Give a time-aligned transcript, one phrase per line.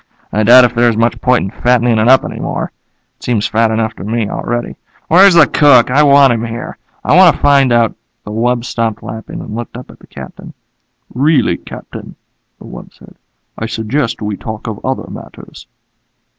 [0.33, 2.71] I doubt if there's much point in fattening it up any more.
[3.17, 4.75] It seems fat enough to me already.
[5.09, 5.91] Where's the cook?
[5.91, 6.79] I want him here.
[7.03, 7.93] I want to find out"
[8.25, 10.55] The wub stopped lapping and looked up at the Captain.
[11.13, 12.15] "Really, Captain,"
[12.57, 13.13] the wub said.
[13.59, 15.67] "I suggest we talk of other matters."